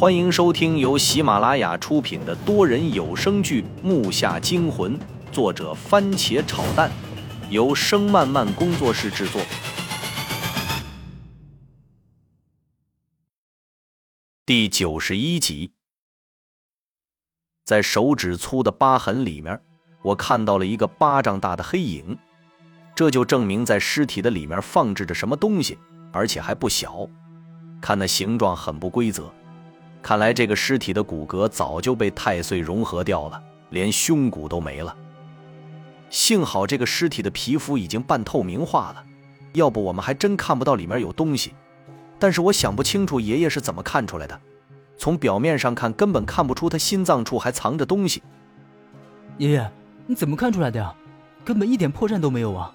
[0.00, 4.98] 欢迎收听由喜马拉雅出品的多人有声剧《木下惊魂》，
[5.30, 6.90] 作者番茄炒蛋，
[7.50, 9.42] 由声漫漫工作室制作。
[14.46, 15.72] 第九十一集，
[17.66, 19.60] 在手指粗的疤痕里面，
[20.00, 22.16] 我看到了一个巴掌大的黑影，
[22.94, 25.76] 这就证明在尸体的里面放置着什么东西，
[26.10, 27.06] 而且还不小。
[27.82, 29.30] 看那形状很不规则。
[30.02, 34.96] 看来这个尸体的骨骼早就被太岁融合掉了，连胸骨都没了。
[36.08, 39.04] 幸好这个尸体的皮肤已经半透明化了，
[39.52, 41.52] 要不我们还真看不到里面有东西。
[42.18, 44.40] 但是我想不清楚爷爷是怎么看出来的，
[44.98, 48.22] 从表面上看根本看不出他心脏处还藏着东西。
[49.38, 49.70] 爷爷，
[50.06, 50.94] 你怎么看出来的呀？
[51.44, 52.74] 根本一点破绽都没有啊！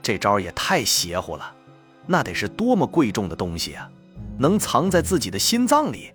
[0.00, 1.52] 这招也太邪乎了，
[2.06, 3.90] 那得是多么贵重的东西啊！
[4.38, 6.12] 能藏在自己的心脏里，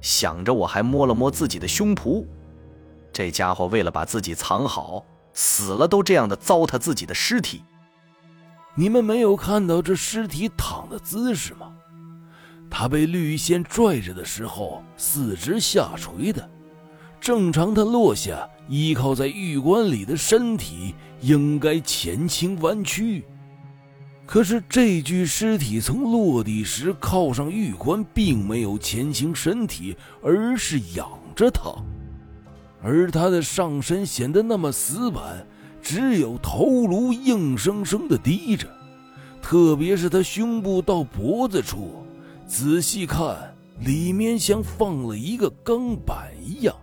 [0.00, 2.24] 想着我还摸了摸自己的胸脯，
[3.12, 7.62] 这家伙为了把自己藏好，死了都这样的糟蹋自己的尸体。
[8.74, 11.72] 你们没有看到这尸体躺的姿势吗？
[12.68, 16.50] 他被绿仙拽着的时候，四肢下垂的，
[17.20, 23.24] 正常他落下依靠在玉棺里的身体应该前倾弯曲。
[24.34, 31.72] 可是这具尸体从落地时靠上玉棺，并没有前倾身体，而是仰着躺，
[32.82, 35.46] 而他的上身显得那么死板，
[35.80, 38.66] 只有头颅硬生生的低着，
[39.40, 42.04] 特别是他胸部到脖子处，
[42.44, 46.74] 仔细看里面像放了一个钢板一样。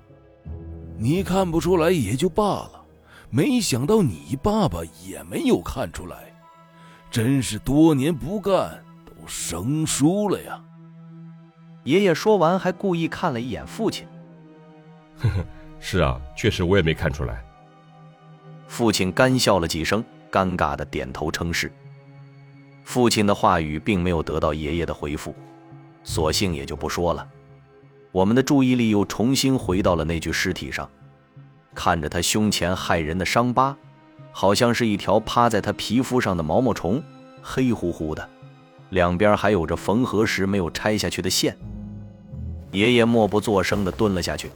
[0.97, 2.81] 你看不出来也就罢了，
[3.29, 6.30] 没想到你爸爸也没有看出来。
[7.11, 10.57] 真是多年不干都生疏了呀！
[11.83, 14.07] 爷爷说完，还故意看了一眼父亲。
[15.19, 15.45] 呵呵，
[15.81, 17.43] 是啊，确实我也没看出来。
[18.65, 20.01] 父亲干笑了几声，
[20.31, 21.69] 尴尬的点头称是。
[22.85, 25.35] 父亲的话语并没有得到爷爷的回复，
[26.05, 27.27] 索性也就不说了。
[28.13, 30.89] 我们的注意力又重新回到了那具尸体上，
[31.75, 33.77] 看着他胸前骇人的伤疤。
[34.31, 37.01] 好像是一条趴在他皮肤上的毛毛虫，
[37.41, 38.29] 黑乎乎的，
[38.89, 41.57] 两边还有着缝合时没有拆下去的线。
[42.71, 44.49] 爷爷默不作声地蹲了下去，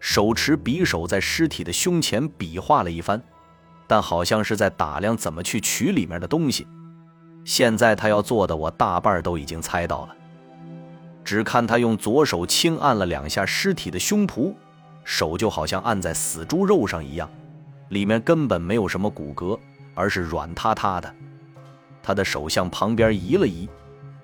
[0.00, 3.22] 手持匕首在尸体的胸前比划了一番，
[3.86, 6.66] 但好像是在打量怎么去取里面的东西。
[7.44, 10.14] 现在他要做的，我大半都已经猜到了。
[11.24, 14.54] 只看他用左手轻按了两下尸体的胸脯，
[15.04, 17.28] 手就好像按在死猪肉上一样。
[17.88, 19.58] 里面根本没有什么骨骼，
[19.94, 21.14] 而是软塌塌的。
[22.02, 23.68] 他的手向旁边移了移，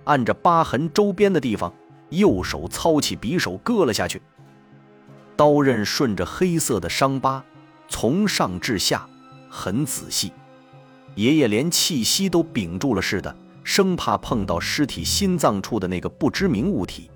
[0.04, 1.72] 按着疤痕周边的地方，
[2.10, 4.22] 右手操起匕首割了下去。
[5.36, 7.44] 刀刃顺着黑色的伤疤，
[7.88, 9.06] 从上至下，
[9.50, 10.32] 很仔细。
[11.16, 17.10] 爷爷连气息都屏住了似的，生怕碰到尸体心脏处的那个不知名物体。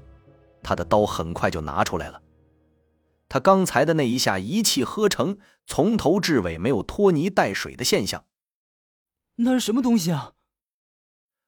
[0.62, 2.20] 他的刀很快就拿出来了。
[3.28, 8.24] 他刚才的那一下一气呵成，从头至尾没有拖泥带水的现象。
[9.36, 10.32] 那是什么东西啊？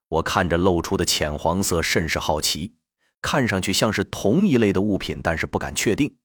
[0.08, 2.76] 我看着露出的浅黄色，甚是好奇。
[3.22, 6.16] 看上去像是同一类的物品，但是不敢确定。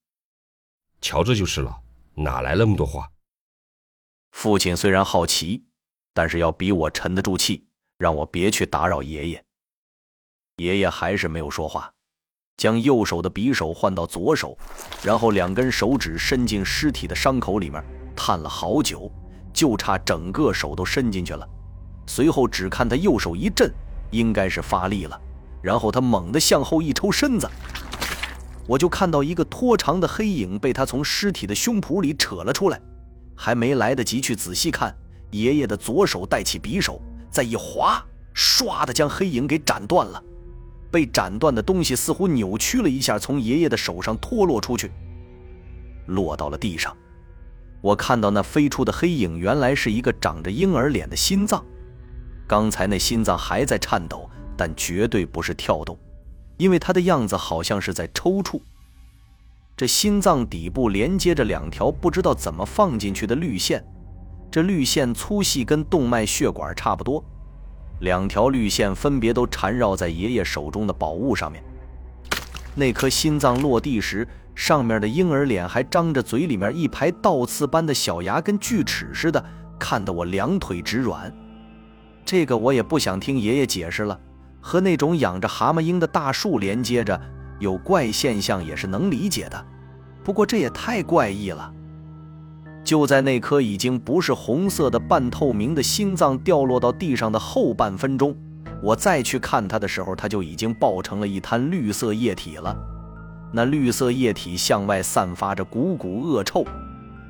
[1.01, 1.81] 瞧着就是了，
[2.15, 3.11] 哪来那么多话？
[4.31, 5.65] 父亲虽然好奇，
[6.13, 7.67] 但是要比我沉得住气，
[7.97, 9.45] 让我别去打扰爷爷。
[10.57, 11.94] 爷爷还是没有说话。
[12.57, 14.57] 将右手的匕首换到左手，
[15.03, 17.83] 然后两根手指伸进尸体的伤口里面，
[18.15, 19.11] 探了好久，
[19.53, 21.47] 就差整个手都伸进去了。
[22.07, 23.71] 随后只看他右手一震，
[24.11, 25.19] 应该是发力了，
[25.61, 27.49] 然后他猛地向后一抽身子，
[28.67, 32.81] 我就看到一个拖长的黑影被他从尸体的胸脯里扯了出来。
[33.35, 34.95] 还没来得及去仔细看，
[35.31, 38.01] 爷爷的左手带起匕首，再一划，
[38.33, 40.23] 唰的将黑影给斩断了。
[40.95, 44.89] 被斩断的东西似乎扭曲了一下，从爷爷的手上脱落出去，
[46.05, 46.95] 落到了地上。
[47.81, 51.61] 我看到那飞出的黑影，原来是一个长着婴儿脸的心脏。
[52.47, 55.99] 刚才那心脏还在颤抖，但绝对不是跳动，
[56.55, 58.61] 因为它的样子好像是在抽搐。
[59.75, 63.85] 这心脏底部连接着两条不知道怎么放进去的绿线，
[64.49, 67.21] 这绿线粗细跟动脉血管差不多。
[67.99, 71.63] 两条绿线分别都缠绕在爷爷手中的宝物上面。
[72.75, 79.43] 那颗心脏落地时，上面的婴儿脸还张着嘴，里面一排倒刺般的小牙，跟锯齿似的，
[79.79, 81.33] 看得我两腿直软。
[82.25, 84.19] 这个我也不想听爷爷解释了，
[84.59, 87.19] 和那种养着蛤蟆鹰的大树连接着，
[87.59, 89.65] 有怪现象也是能理解的，
[90.23, 91.71] 不过这也太怪异了。
[92.85, 98.37] 就在那颗已经不是红色的半透明的心脏掉落到地上的后半分钟，
[98.79, 102.77] 我再去看它的时候，它就已经爆成了一滩绿色液体了。
[103.51, 106.63] 那绿色液体向外散发着股股恶臭，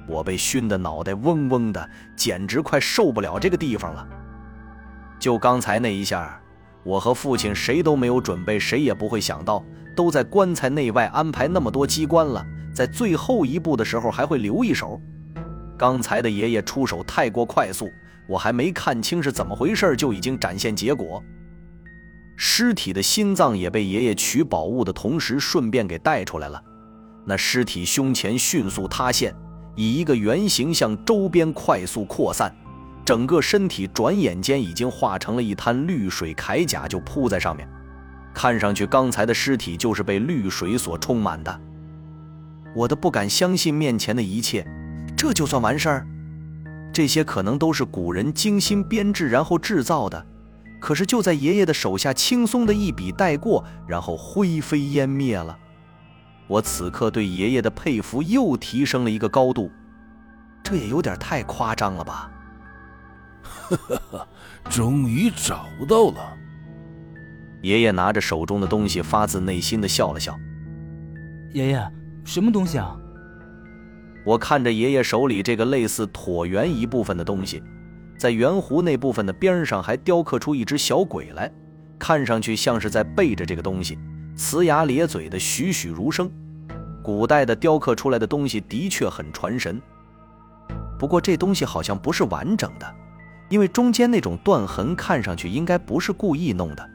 [0.09, 4.05] 我被熏得脑袋嗡嗡的，简直快受不了这个地方了。
[5.17, 6.37] 就刚才那一下，
[6.83, 9.63] 我和父亲谁都没有准备，谁也不会想到，
[9.95, 14.99] 都在棺材内外安排那么多机关了，在最后一步的时候还会留一手。
[15.77, 17.91] 刚才的爷爷出手太过快速，
[18.27, 21.23] 我还没看清是怎么回事，就已经展现结果。
[22.37, 26.61] 尸体的心脏也被爷爷取宝物的同时顺便给带出来了。
[27.25, 29.33] 那尸体胸前迅速塌陷，
[29.75, 32.53] 以一个圆形向周边快速扩散，
[33.05, 37.67] 整个身体转眼间已经化成了一滩绿水铠甲，就铺在上面。
[38.33, 41.61] 看上去刚才的尸体就是被绿水所充满的。
[42.75, 44.67] 我都不敢相信面前的一切。
[45.25, 46.07] 这就算完事儿？
[46.93, 50.23] 这些可能都是古人精心编制然后制造的，
[50.79, 55.57] 可是就在爷爷的手下轻松的一笔带过，然后灰飞烟灭了。
[56.45, 59.71] 我此刻对爷爷的佩服又提升了一个高度，
[60.61, 62.31] 这也有点太夸张了吧？
[63.41, 64.27] 哈哈哈，
[64.69, 66.37] 终于找到了！
[67.63, 70.37] 爷爷拿着手中的东西，发自内心的笑了笑。
[71.51, 71.91] 爷爷，
[72.23, 72.95] 什么东西啊？
[74.25, 77.61] 我看着爷爷手里这个类似椭圆一部分的东西，
[78.17, 81.51] 在圆弧那部分的边上还雕刻出一只小鬼来，
[81.99, 83.99] 看上去像是在背着这个东西，
[84.35, 86.29] 呲牙咧嘴的栩栩如生。
[87.03, 89.79] 古代的雕刻出来的东西的确很传神，
[90.97, 92.95] 不过这东西好像不是完整的，
[93.47, 96.89] 因为中间那种断痕看上去应该不是故意弄的，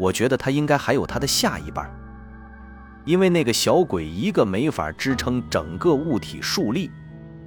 [0.00, 1.88] 我觉得它应该还有它的下一半。
[3.06, 6.90] 因为那个小鬼一个没法支撑整个物体竖立，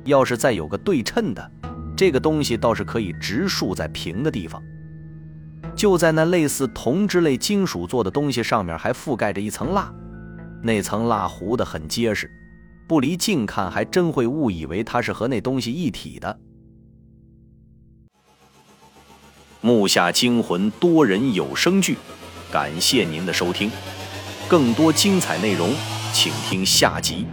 [0.06, 1.52] 要是再有个对称的，
[1.98, 4.64] 这个东西倒是可以直竖在平的地方。
[5.76, 9.94] 就在那类似铜之类金属做的东西上面还覆盖着一层蜡，
[10.64, 12.32] 那层蜡糊得很结实，
[12.88, 16.40] 不离近看还真会误以为它是和那东西一体的。
[19.60, 21.98] 木下惊魂多人有声剧，
[22.50, 23.70] 感谢您的收听。
[24.50, 25.76] 更多精彩内容，
[26.12, 27.28] 请听下集。